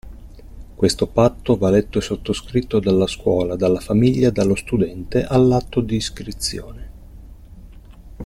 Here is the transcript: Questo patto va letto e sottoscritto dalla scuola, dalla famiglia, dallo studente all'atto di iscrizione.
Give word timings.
Questo 0.73 1.05
patto 1.05 1.57
va 1.57 1.69
letto 1.69 1.99
e 1.99 2.01
sottoscritto 2.01 2.79
dalla 2.79 3.05
scuola, 3.05 3.55
dalla 3.55 3.79
famiglia, 3.79 4.31
dallo 4.31 4.55
studente 4.55 5.23
all'atto 5.23 5.79
di 5.79 5.95
iscrizione. 5.97 6.89